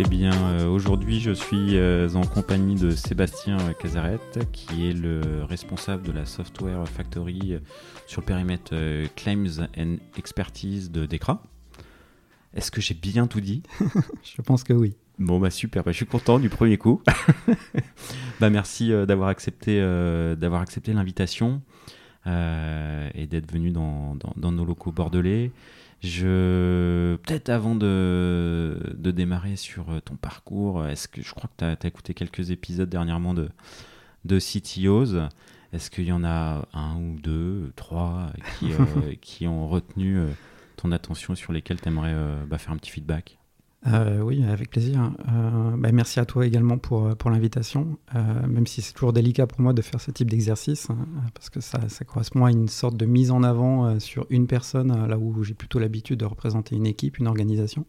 Aujourd'hui, 0.00 1.18
je 1.18 1.32
suis 1.32 1.76
en 2.14 2.20
compagnie 2.20 2.76
de 2.76 2.92
Sébastien 2.92 3.56
Cazaret, 3.80 4.20
qui 4.52 4.88
est 4.88 4.92
le 4.92 5.42
responsable 5.42 6.04
de 6.04 6.12
la 6.12 6.24
Software 6.24 6.86
Factory 6.86 7.58
sur 8.06 8.20
le 8.20 8.26
périmètre 8.26 8.76
Claims 9.16 9.66
and 9.76 9.96
Expertise 10.16 10.92
de 10.92 11.04
Decra. 11.04 11.42
Est-ce 12.54 12.70
que 12.70 12.80
j'ai 12.80 12.94
bien 12.94 13.26
tout 13.26 13.40
dit? 13.40 13.64
Je 14.22 14.40
pense 14.40 14.62
que 14.62 14.72
oui. 14.72 14.94
Bon 15.18 15.40
bah 15.40 15.50
super, 15.50 15.82
bah, 15.82 15.90
je 15.90 15.96
suis 15.96 16.06
content 16.06 16.38
du 16.38 16.48
premier 16.48 16.78
coup. 16.78 17.02
bah 18.40 18.50
merci 18.50 18.90
d'avoir 18.90 19.30
accepté 19.30 19.80
d'avoir 20.38 20.60
accepté 20.60 20.92
l'invitation. 20.92 21.60
Euh, 23.18 23.22
et 23.22 23.26
d'être 23.26 23.50
venu 23.50 23.70
dans, 23.70 24.16
dans, 24.36 24.52
nos 24.52 24.64
locaux 24.64 24.92
bordelais. 24.92 25.52
Je 26.00 27.16
peut-être 27.16 27.48
avant 27.48 27.74
de, 27.74 28.78
de, 28.94 29.10
démarrer 29.10 29.56
sur 29.56 29.90
euh, 29.90 30.00
ton 30.00 30.14
parcours, 30.14 30.86
est-ce 30.86 31.08
que 31.08 31.22
je 31.22 31.34
crois 31.34 31.50
que 31.56 31.64
tu 31.76 31.86
as, 31.86 31.88
écouté 31.88 32.14
quelques 32.14 32.50
épisodes 32.50 32.88
dernièrement 32.88 33.34
de 33.34 33.48
de 34.24 34.38
CTOs. 34.38 35.28
Est-ce 35.72 35.90
qu'il 35.90 36.04
y 36.04 36.12
en 36.12 36.24
a 36.24 36.66
un 36.72 36.96
ou 36.96 37.18
deux, 37.20 37.72
trois 37.76 38.30
qui, 38.58 38.72
euh, 38.72 39.14
qui 39.20 39.46
ont 39.46 39.68
retenu 39.68 40.20
ton 40.76 40.92
attention 40.92 41.34
sur 41.34 41.52
lesquels 41.52 41.80
tu 41.80 41.88
aimerais 41.88 42.14
bah, 42.46 42.58
faire 42.58 42.72
un 42.72 42.76
petit 42.76 42.90
feedback? 42.90 43.38
Euh, 43.86 44.20
oui, 44.20 44.44
avec 44.44 44.70
plaisir. 44.70 45.12
Euh, 45.32 45.76
bah, 45.76 45.92
merci 45.92 46.18
à 46.18 46.24
toi 46.24 46.44
également 46.44 46.78
pour, 46.78 47.06
euh, 47.06 47.14
pour 47.14 47.30
l'invitation, 47.30 47.96
même 48.14 48.66
si 48.66 48.82
c'est 48.82 48.92
toujours 48.92 49.12
délicat 49.12 49.46
pour 49.46 49.60
moi 49.60 49.72
de 49.72 49.82
faire 49.82 50.00
ce 50.00 50.10
type 50.10 50.28
d'exercice, 50.28 50.90
hein, 50.90 51.06
parce 51.34 51.48
que 51.48 51.60
ça, 51.60 51.78
ça, 51.88 52.04
correspond 52.04 52.44
à 52.44 52.50
une 52.50 52.68
sorte 52.68 52.96
de 52.96 53.06
mise 53.06 53.30
en 53.30 53.44
avant 53.44 54.00
sur 54.00 54.26
une 54.30 54.46
personne, 54.46 55.06
là 55.06 55.16
où 55.16 55.44
j'ai 55.44 55.54
plutôt 55.54 55.78
l'habitude 55.78 56.18
de 56.18 56.24
représenter 56.24 56.74
une 56.74 56.86
équipe, 56.86 57.18
une 57.18 57.28
organisation. 57.28 57.86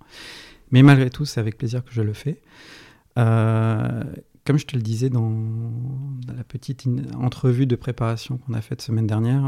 Mais 0.72 0.84
malgré 0.84 1.10
tout, 1.10 1.26
c'est 1.26 1.40
avec 1.40 1.58
plaisir 1.58 1.84
que 1.84 1.92
je 1.92 2.04
le 2.04 2.14
fais. 2.14 2.40
comme 3.16 4.58
je 4.58 4.66
te 4.66 4.76
le 4.76 4.84
disais 4.84 5.10
dans, 5.10 5.34
la 6.28 6.44
petite 6.44 6.88
entrevue 7.18 7.66
de 7.66 7.76
préparation 7.76 8.38
qu'on 8.38 8.54
a 8.54 8.62
faite 8.62 8.82
semaine 8.82 9.08
dernière, 9.08 9.42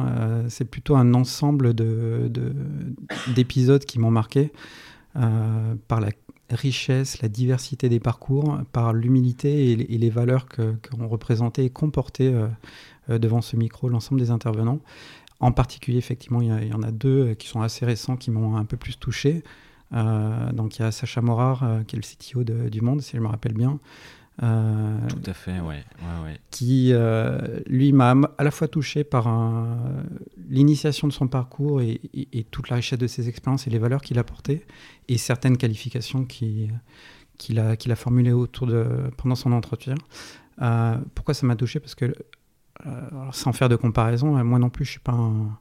c'est 0.50 0.66
plutôt 0.66 0.96
un 0.96 1.14
ensemble 1.14 1.76
d'épisodes 1.76 3.82
de, 3.82 3.86
qui 3.86 4.00
m'ont 4.00 4.12
marqué. 4.12 4.52
Par 5.14 6.00
la 6.00 6.10
richesse, 6.56 7.22
la 7.22 7.30
diversité 7.30 7.90
des 7.90 8.00
parcours, 8.00 8.60
par 8.72 8.94
l'humilité 8.94 9.72
et, 9.72 9.76
les 9.76 10.10
valeurs 10.10 10.48
qu'ont 10.48 11.08
représentées 11.08 11.66
et 11.66 11.70
comportées 11.70 12.34
euh, 12.34 12.48
euh, 13.10 13.20
devant 13.20 13.42
ce 13.42 13.56
micro 13.56 13.90
l'ensemble 13.90 14.22
des 14.22 14.32
intervenants. 14.32 14.80
En 15.40 15.52
particulier, 15.52 15.98
effectivement, 15.98 16.42
il 16.42 16.68
y, 16.68 16.74
en 16.74 16.84
a 16.84 16.92
deux 16.92 17.30
euh, 17.30 17.34
qui 17.34 17.48
sont 17.48 17.62
assez 17.62 17.86
récents, 17.86 18.16
qui 18.16 18.32
m'ont 18.32 18.58
un 18.58 18.66
peu 18.66 18.78
plus 18.78 18.98
touché. 18.98 19.44
donc 19.92 20.78
il 20.78 20.84
y 20.84 20.86
a 20.86 20.92
Sacha 20.92 21.22
Morard, 21.22 21.84
qui 21.86 21.96
est 21.96 22.00
le 22.00 22.04
CTO 22.04 22.44
du 22.70 22.82
Monde, 22.82 23.02
si 23.02 23.18
je 23.18 23.22
me 23.22 23.28
rappelle 23.28 23.54
bien, 23.54 23.80
euh, 24.44 24.98
Tout 25.08 25.30
à 25.30 25.34
fait, 25.34 25.60
ouais. 25.60 25.84
Qui, 26.50 26.92
euh, 26.94 27.60
lui, 27.68 27.92
m'a 27.94 28.16
à 28.38 28.44
la 28.44 28.52
fois 28.52 28.68
touché 28.68 29.04
par 29.04 29.28
l'initiation 30.50 31.08
de 31.08 31.14
son 31.14 31.28
parcours 31.28 31.82
et, 31.82 32.00
toute 32.52 32.70
la 32.70 32.78
richesse 32.78 33.00
de 33.00 33.08
ses 33.08 33.30
expériences 33.30 33.68
et 33.68 33.70
les 33.70 33.80
valeurs 33.80 34.02
qu'il 34.02 34.18
a 34.20 34.24
portées, 34.24 34.66
et 35.08 35.18
certaines 35.18 35.58
qualifications 35.58 36.26
qu'il 36.26 37.60
a, 37.60 37.72
a 37.72 37.96
formulées 37.96 38.34
autour 38.34 38.68
de, 38.68 38.86
pendant 39.18 39.36
son 39.36 39.52
entretien. 39.52 39.96
Euh, 40.62 40.98
pourquoi 41.16 41.34
ça 41.34 41.46
m'a 41.46 41.56
touché? 41.56 41.80
Parce 41.80 41.96
que, 41.96 42.14
sans 43.32 43.54
faire 43.54 43.70
de 43.70 43.76
comparaison, 43.76 44.44
moi 44.44 44.58
non 44.58 44.70
plus, 44.70 44.86
je 44.86 44.92
suis 44.92 45.00
pas 45.00 45.12
un 45.12 45.58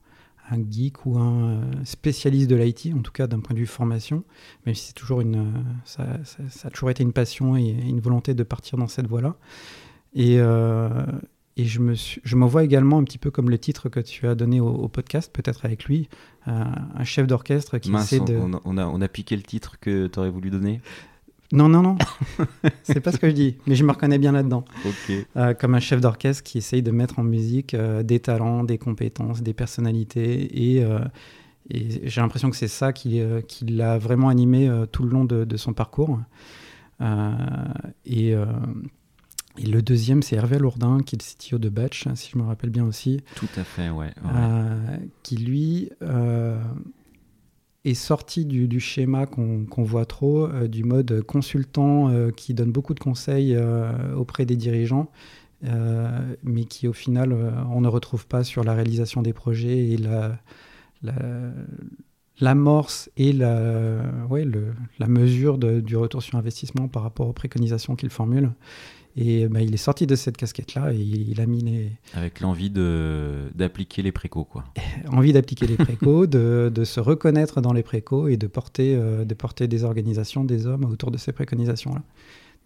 un 0.51 0.59
geek 0.69 1.07
ou 1.07 1.19
un 1.19 1.51
euh, 1.51 1.63
spécialiste 1.85 2.49
de 2.51 2.57
l'IT, 2.57 2.91
en 2.97 3.03
tout 3.03 3.13
cas 3.13 3.27
d'un 3.27 3.41
point 3.41 3.55
de 3.55 3.61
vue 3.61 3.67
formation, 3.67 4.25
même 4.67 4.75
si 4.75 4.89
c'est 4.89 4.95
toujours 4.95 5.21
une, 5.21 5.37
euh, 5.37 5.83
ça, 5.85 6.05
a 6.65 6.71
toujours 6.71 6.91
été 6.91 7.03
une 7.03 7.13
passion 7.13 7.57
et 7.57 7.69
une 7.69 8.01
volonté 8.01 8.35
de 8.35 8.43
partir 8.43 8.79
dans 8.79 8.89
cette 8.89 9.07
voie-là. 9.07 9.37
Et, 10.15 10.37
euh, 10.39 11.07
et 11.57 11.65
je, 11.65 11.81
me 11.81 11.95
je 11.95 12.37
me 12.37 12.47
vois 12.47 12.65
également 12.65 12.99
un 12.99 13.05
petit 13.05 13.19
peu 13.19 13.31
comme 13.31 13.51
le 13.51 13.59
titre 13.59 13.89
que 13.89 14.01
tu 14.01 14.27
as 14.27 14.35
donné 14.35 14.61
au, 14.61 14.89
podcast, 14.89 15.33
peut-être 15.33 15.65
avec 15.65 15.85
lui, 15.85 16.09
un 16.47 17.05
chef 17.05 17.27
d'orchestre 17.27 17.79
qui 17.79 17.95
essaie 17.95 18.19
de... 18.19 18.37
On 18.65 18.79
a, 18.79 18.87
on 18.87 19.01
a 19.01 19.09
piqué 19.09 19.37
le 19.37 19.43
titre 19.43 19.79
que 19.79 20.07
tu 20.07 20.19
aurais 20.19 20.31
voulu 20.31 20.51
donner 20.51 20.81
non, 21.53 21.69
non, 21.69 21.83
non. 21.83 21.99
c'est 22.85 23.01
pas 23.01 23.11
ce 23.11 23.17
que 23.17 23.29
je 23.29 23.35
dis, 23.35 23.57
mais 23.67 23.75
je 23.75 23.85
me 23.85 23.91
reconnais 23.91 24.19
bien 24.19 24.33
là-dedans. 24.33 24.65
Euh, 25.37 25.55
comme 25.55 25.75
un 25.75 25.81
chef 25.81 26.01
d'orchestre 26.01 26.45
qui 26.45 26.59
essaye 26.59 26.83
de 26.83 26.93
mettre 26.93 27.19
en 27.19 27.25
musique 27.25 27.75
euh, 27.75 28.03
des 28.03 28.21
talents, 28.21 28.63
des 28.63 28.79
compétences, 28.79 29.43
des 29.43 29.55
personnalités. 29.55 30.77
Et, 30.77 30.85
euh, 30.85 31.01
j'ai 31.69 32.21
l'impression 32.21 32.51
que 32.51 32.57
c'est 32.57 32.69
ça 32.69 32.93
qui, 32.93 33.23
qui 33.47 33.65
l'a 33.65 33.97
vraiment 33.97 34.29
animé 34.29 34.69
tout 34.91 35.05
le 35.05 35.11
long 35.11 35.25
de, 35.25 35.57
son 35.57 35.73
parcours. 35.73 36.19
Et, 38.07 38.35
le 39.57 39.81
deuxième, 39.81 40.23
c'est 40.23 40.35
Hervé 40.35 40.59
Lourdin, 40.59 40.99
qui 40.99 41.15
est 41.15 41.23
le 41.23 41.49
CTO 41.49 41.59
de 41.59 41.69
Batch, 41.69 42.09
si 42.17 42.31
je 42.33 42.39
me 42.39 42.43
rappelle 42.43 42.71
bien 42.71 42.85
aussi. 42.85 43.21
Tout 43.37 43.47
à 43.57 43.63
fait, 43.63 43.89
ouais. 43.91 44.11
qui 45.23 45.37
lui 45.37 45.91
est 47.85 47.95
sorti 47.95 48.45
du, 48.45 48.81
schéma 48.81 49.27
qu'on 49.27 49.83
voit 49.83 50.05
trop, 50.05 50.47
euh, 50.47 50.69
du 50.69 50.85
mode 50.85 51.23
consultant 51.23 52.11
euh, 52.11 52.31
qui 52.31 52.55
donne 52.55 52.73
beaucoup 52.73 52.95
de 52.95 53.01
conseils 53.01 53.55
euh, 53.57 54.15
auprès 54.15 54.45
des 54.45 54.57
dirigeants, 54.57 55.11
mais 56.43 56.65
qui 56.65 56.89
au 56.89 56.95
final 56.95 57.35
on 57.71 57.83
ne 57.83 57.89
retrouve 57.89 58.27
pas 58.27 58.45
sur 58.45 58.65
la 58.65 58.73
réalisation 58.73 59.21
des 59.21 59.35
projets 59.35 59.91
et 59.91 59.99
la, 59.99 60.39
l'amorce 62.41 63.11
et 63.19 63.35
la, 63.35 64.01
ouais, 64.31 64.47
la 64.99 65.07
mesure 65.07 65.59
du 65.59 65.97
retour 65.97 66.23
sur 66.23 66.39
investissement 66.39 66.89
par 66.89 67.03
rapport 67.03 67.29
aux 67.29 67.35
préconisations 67.35 67.95
qu'il 67.95 68.09
formule. 68.09 68.53
Et 69.17 69.49
bah, 69.49 69.61
il 69.61 69.75
est 69.75 69.79
sorti 69.79 70.07
de 70.07 70.15
cette 70.15 70.37
casquette-là 70.37 70.93
et 70.93 70.99
il, 70.99 71.41
a 71.41 71.47
mis 71.47 71.91
Avec 72.15 72.41
l'envie 72.41 72.71
d'appliquer 72.71 74.03
les 74.03 74.13
précos, 74.13 74.45
quoi. 74.45 74.65
envie 75.13 75.33
d'appliquer 75.33 75.67
les 75.67 75.77
précos, 75.77 76.27
de, 76.27 76.71
de, 76.73 76.85
se 76.85 77.01
reconnaître 77.01 77.61
dans 77.61 77.73
les 77.73 77.83
précos 77.83 78.29
et 78.29 78.37
de 78.37 78.47
porter, 78.47 78.95
euh, 78.95 79.25
de 79.25 79.35
porter 79.35 79.67
des 79.67 79.85
organisations, 79.85 80.45
des 80.45 80.67
hommes 80.67 80.85
autour 80.85 81.11
de 81.11 81.19
ces 81.19 81.33
préconisations-là. 81.33 82.03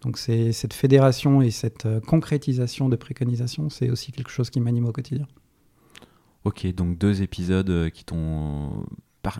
Donc 0.01 0.17
c'est 0.17 0.51
cette 0.51 0.73
fédération 0.73 1.41
et 1.41 1.49
cette 1.49 1.87
euh, 1.87 1.99
concrétisation 1.99 2.89
de 2.89 2.95
préconisations, 2.95 3.69
c'est 3.69 3.89
aussi 3.89 4.11
quelque 4.11 4.29
chose 4.29 4.51
qui 4.51 4.59
m'anime 4.59 4.85
au 4.85 4.91
quotidien. 4.91 5.27
Ok, 6.43 6.67
donc 6.75 6.99
deux 6.99 7.23
épisodes 7.23 7.69
euh, 7.69 7.89
qui 7.89 8.05
t'ont 8.05 8.85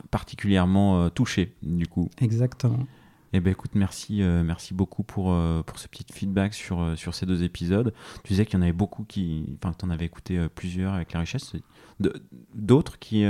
particulièrement 0.10 1.12
touché, 1.12 1.54
du 1.62 1.86
coup. 1.86 2.10
Exactement. 2.20 2.88
Eh 3.36 3.42
ben 3.42 3.52
écoute, 3.52 3.72
merci, 3.76 4.22
euh, 4.22 4.44
merci 4.46 4.74
beaucoup 4.74 5.04
pour, 5.04 5.34
euh, 5.34 5.62
pour 5.62 5.78
ce 5.78 5.90
petit 5.90 6.06
feedback 6.10 6.54
sur, 6.54 6.82
euh, 6.82 6.96
sur 6.96 7.14
ces 7.14 7.26
deux 7.26 7.44
épisodes. 7.44 7.94
Tu 8.24 8.30
disais 8.32 8.46
qu'il 8.46 8.58
y 8.58 8.58
en 8.60 8.62
avait 8.62 8.72
beaucoup 8.72 9.04
qui. 9.04 9.58
Enfin, 9.62 9.76
tu 9.78 9.84
en 9.84 9.90
avais 9.90 10.06
écouté 10.06 10.40
plusieurs 10.56 10.94
avec 10.94 11.12
la 11.12 11.20
richesse. 11.20 11.52
D'autres 12.54 12.98
qui, 12.98 13.26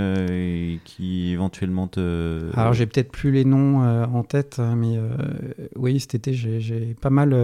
qui 0.83 1.31
éventuellement 1.31 1.87
te. 1.87 2.51
Alors, 2.53 2.73
j'ai 2.73 2.85
peut-être 2.85 3.11
plus 3.11 3.31
les 3.31 3.45
noms 3.45 3.81
en 4.03 4.23
tête, 4.23 4.59
hein, 4.59 4.75
mais 4.75 4.99
oui, 5.75 5.99
cet 5.99 6.13
été, 6.13 6.33
j'ai 6.33 6.95
pas 7.01 7.09
mal, 7.09 7.35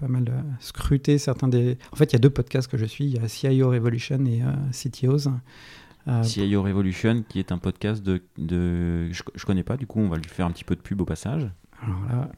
pas 0.00 0.06
mal 0.06 0.44
scruté 0.60 1.18
certains 1.18 1.48
des. 1.48 1.78
En 1.90 1.96
fait, 1.96 2.12
il 2.12 2.12
y 2.12 2.16
a 2.16 2.20
deux 2.20 2.30
podcasts 2.30 2.70
que 2.70 2.78
je 2.78 2.86
suis 2.86 3.06
il 3.06 3.16
y 3.16 3.18
a 3.18 3.26
CIO 3.26 3.70
Revolution 3.70 4.24
et 4.24 4.42
CTOs. 4.70 5.30
CIO 6.22 6.62
Revolution, 6.62 7.24
qui 7.28 7.40
est 7.40 7.50
un 7.50 7.58
podcast 7.58 8.04
de. 8.04 8.22
de 8.36 9.10
je, 9.10 9.24
je 9.34 9.44
connais 9.44 9.64
pas, 9.64 9.76
du 9.76 9.88
coup, 9.88 9.98
on 9.98 10.08
va 10.08 10.16
lui 10.16 10.28
faire 10.28 10.46
un 10.46 10.52
petit 10.52 10.64
peu 10.64 10.76
de 10.76 10.80
pub 10.80 11.00
au 11.00 11.04
passage. 11.04 11.50
Alors 11.82 12.00
là, 12.08 12.30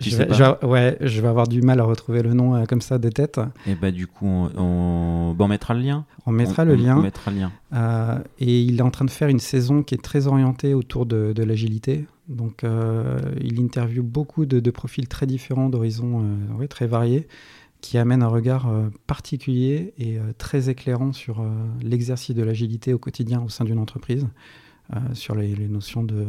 je 0.00 0.16
vais, 0.16 0.64
ouais, 0.64 0.96
je 1.00 1.20
vais 1.20 1.28
avoir 1.28 1.46
du 1.46 1.60
mal 1.60 1.78
à 1.80 1.84
retrouver 1.84 2.22
le 2.22 2.32
nom 2.32 2.54
euh, 2.54 2.64
comme 2.64 2.80
ça 2.80 2.98
de 2.98 3.08
tête. 3.10 3.40
Et 3.66 3.74
bah 3.74 3.90
du 3.90 4.06
coup, 4.06 4.26
on, 4.26 5.36
on, 5.38 5.48
mettra 5.48 5.74
le 5.74 5.80
lien. 5.80 6.06
On 6.26 6.32
mettra 6.32 6.64
le 6.64 6.74
lien. 6.74 6.96
On 6.96 7.02
mettra 7.02 7.30
le 7.30 7.38
lien. 7.38 7.52
Euh, 7.74 8.18
et 8.38 8.62
il 8.62 8.78
est 8.78 8.82
en 8.82 8.90
train 8.90 9.04
de 9.04 9.10
faire 9.10 9.28
une 9.28 9.40
saison 9.40 9.82
qui 9.82 9.94
est 9.94 10.02
très 10.02 10.26
orientée 10.26 10.74
autour 10.74 11.06
de, 11.06 11.32
de 11.34 11.42
l'agilité. 11.42 12.06
Donc, 12.28 12.64
euh, 12.64 13.18
il 13.40 13.60
interviewe 13.60 14.02
beaucoup 14.02 14.46
de, 14.46 14.60
de, 14.60 14.70
profils 14.70 15.08
très 15.08 15.26
différents, 15.26 15.68
d'horizons 15.68 16.24
ouais, 16.58 16.68
très 16.68 16.86
variés, 16.86 17.26
qui 17.80 17.98
amènent 17.98 18.22
un 18.22 18.28
regard 18.28 18.70
particulier 19.06 19.92
et 19.98 20.18
très 20.38 20.68
éclairant 20.70 21.12
sur 21.12 21.44
l'exercice 21.82 22.36
de 22.36 22.42
l'agilité 22.42 22.94
au 22.94 22.98
quotidien 22.98 23.42
au 23.42 23.48
sein 23.48 23.64
d'une 23.64 23.78
entreprise, 23.78 24.28
sur 25.14 25.34
les, 25.34 25.56
les 25.56 25.66
notions 25.66 26.04
de 26.04 26.26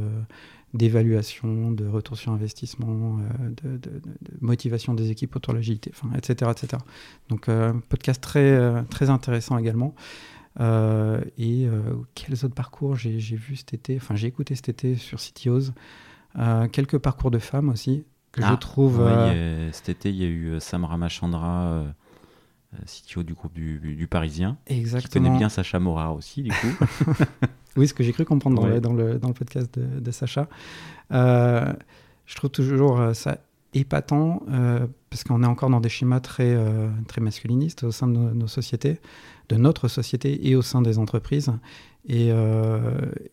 d'évaluation, 0.74 1.72
de 1.72 1.86
retour 1.86 2.18
sur 2.18 2.32
investissement, 2.32 3.20
euh, 3.20 3.50
de, 3.64 4.02
motivation 4.40 4.94
des 4.94 5.12
équipes 5.12 5.36
autour 5.36 5.54
de 5.54 5.58
l'agilité, 5.58 5.92
enfin, 5.94 6.16
etc., 6.16 6.52
etc. 6.52 6.82
Donc, 7.30 7.50
euh, 7.50 7.74
podcast 7.90 8.22
très, 8.22 8.52
euh, 8.52 8.82
très 8.84 9.10
intéressant 9.10 9.58
également. 9.58 9.94
et 10.60 11.68
quels 12.16 12.46
autres 12.46 12.56
parcours 12.56 12.96
j'ai 12.96 13.18
vu 13.18 13.56
cet 13.56 13.74
été, 13.74 13.96
enfin 13.98 14.16
j'ai 14.16 14.28
écouté 14.28 14.56
cet 14.56 14.70
été 14.70 14.96
sur 14.96 15.20
CTOs, 15.20 15.72
quelques 16.72 16.98
parcours 16.98 17.32
de 17.32 17.40
femmes 17.40 17.70
aussi, 17.70 18.04
que 18.32 18.42
je 18.42 18.48
ah, 18.48 18.58
trouve... 18.58 19.02
cet 19.72 19.90
été, 19.90 20.10
il 20.10 20.18
y 20.18 20.26
a 20.26 20.28
eu 20.28 20.60
Sam 20.60 20.86
Ramachandra, 20.86 21.86
CTO 22.86 23.24
du 23.24 23.34
groupe 23.34 23.54
du, 23.54 24.08
Parisien, 24.10 24.58
Exactement. 24.68 25.08
qui 25.08 25.30
connaît 25.30 25.38
bien 25.38 25.50
Sacha 25.50 25.80
Mora 25.80 26.14
aussi, 26.14 26.44
du 26.44 26.52
coup. 26.52 26.86
Oui, 27.78 27.88
ce 27.88 27.94
que 27.94 28.04
j'ai 28.04 28.12
cru 28.12 28.26
comprendre 28.26 28.62
dans, 28.62 28.68
le, 28.68 28.82
dans, 28.82 28.94
le, 28.94 29.18
dans, 29.18 29.30
le, 29.30 29.34
podcast 29.34 29.78
de, 29.78 30.12
Sacha. 30.12 30.48
Euh, 31.12 31.74
je 32.26 32.36
trouve 32.36 32.50
toujours 32.50 33.00
euh, 33.00 33.14
ça 33.14 33.38
épatant 33.74 34.44
parce 35.10 35.24
qu'on 35.24 35.44
est 35.44 35.48
encore 35.48 35.70
dans 35.70 35.80
des 35.80 35.88
schémas 35.88 36.20
très, 36.20 36.58
très 37.08 37.22
masculinistes 37.22 37.86
au 37.86 37.92
sein 37.92 38.08
de 38.08 38.18
nos, 38.18 38.48
sociétés, 38.48 39.00
de 39.48 39.56
notre 39.56 39.88
société 39.88 40.50
et 40.50 40.58
au 40.58 40.62
sein 40.62 40.82
des 40.82 41.00
entreprises. 41.00 41.54
Et, 42.06 42.32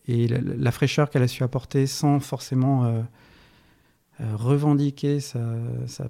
et 0.07 0.27
la, 0.29 0.71
fraîcheur 0.71 1.09
qu'elle 1.09 1.23
a 1.23 1.27
su 1.27 1.43
apporter 1.43 1.87
sans 1.87 2.21
forcément 2.21 3.03
euh, 4.21 4.35
revendiquer 4.35 5.21
sa, 5.21 5.39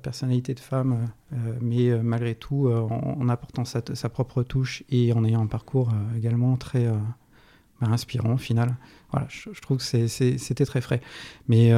personnalité 0.02 0.56
de 0.56 0.60
femme, 0.60 1.10
euh, 1.32 1.36
mais 1.62 1.92
euh, 1.92 2.02
malgré 2.02 2.34
tout 2.34 2.68
en, 2.68 3.30
apportant 3.30 3.66
sa, 3.66 4.10
propre 4.10 4.42
touche 4.42 4.84
et 4.90 5.14
en 5.14 5.24
ayant 5.24 5.44
un 5.44 5.48
parcours 5.48 5.92
également 6.18 6.58
très 6.58 6.88
bah, 7.82 7.88
inspirant 7.90 8.34
au 8.34 8.38
final. 8.38 8.76
Voilà, 9.12 9.28
je, 9.30 9.60
trouve 9.62 9.78
que 9.78 9.84
c'était 9.84 10.66
très 10.66 10.82
frais. 10.82 11.02
Mais 11.48 11.72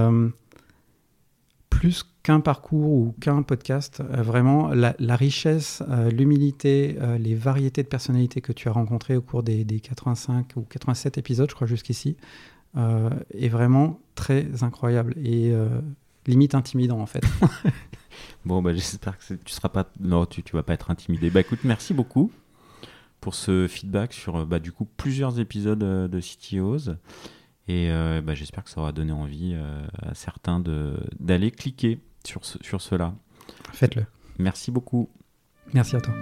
plus 1.69 2.06
qu'un 2.24 2.42
parcours 2.42 2.92
ou 2.92 3.15
qu'un 3.21 3.42
podcast, 3.42 4.03
vraiment 4.09 4.69
la, 4.69 5.15
richesse, 5.15 5.81
l'humilité, 6.12 6.98
les 7.19 7.36
variétés 7.36 7.83
de 7.83 7.88
personnalités 7.88 8.42
que 8.42 8.51
tu 8.51 8.68
as 8.68 8.74
rencontrées 8.74 9.15
au 9.15 9.21
cours 9.21 9.44
des, 9.44 9.63
des 9.63 9.80
85 9.80 10.53
ou 10.57 10.62
87 10.63 11.18
épisodes, 11.18 11.50
je 11.50 11.56
crois, 11.56 11.68
jusqu'ici, 11.68 12.18
est 12.75 13.50
vraiment 13.50 14.01
très 14.15 14.63
incroyable. 14.63 15.15
Et 15.24 15.53
limite 16.27 16.56
intimidant 16.56 17.00
en 17.00 17.06
fait. 17.06 17.24
bon, 18.45 18.62
bah, 18.62 18.74
j'espère 18.74 19.18
que 19.18 19.33
tu 19.33 19.53
seras 19.53 19.69
pas. 19.69 19.89
Non, 20.00 20.25
tu, 20.25 20.44
tu 20.44 20.56
vas 20.56 20.63
pas 20.63 20.74
être 20.74 20.92
intimidé. 20.92 21.30
Bah 21.30 21.42
écoute, 21.42 21.59
merci 21.63 21.94
beaucoup 21.94 22.31
pour 23.21 23.35
ce 23.35 23.68
feedback 23.68 24.12
sur 24.12 24.35
euh, 24.35 24.45
bah, 24.45 24.59
du 24.59 24.73
coup 24.73 24.85
plusieurs 24.85 25.39
épisodes 25.39 25.83
euh, 25.83 26.07
de 26.09 26.19
City 26.19 26.57
CTOs. 26.57 26.95
Et 27.68 27.89
euh, 27.89 28.21
bah, 28.21 28.33
j'espère 28.33 28.65
que 28.65 28.69
ça 28.69 28.81
aura 28.81 28.91
donné 28.91 29.13
envie 29.13 29.56
à 30.01 30.13
certains 30.13 30.62
d'aller 31.19 31.51
cliquer 31.51 32.00
sur, 32.25 32.44
sur 32.44 32.81
cela. 32.81 33.13
Faites-le. 33.71 34.06
Merci 34.39 34.71
beaucoup. 34.71 35.09
Merci 35.73 35.95
à 35.95 36.01
toi. 36.01 36.13